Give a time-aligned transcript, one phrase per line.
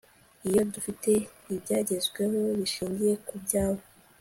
[0.47, 1.11] Iyo dufite
[1.55, 3.81] ibyagezweho bishingiye kubyabo